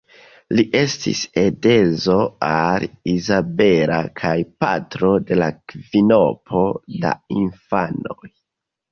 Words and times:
Li 0.59 0.63
estis 0.77 1.19
edzo 1.39 2.15
al 2.47 2.85
Izabela 3.11 3.99
kaj 4.21 4.31
patro 4.65 5.11
de 5.27 5.49
kvinopo 5.73 6.63
da 7.05 7.13
infanoj. 7.37 8.31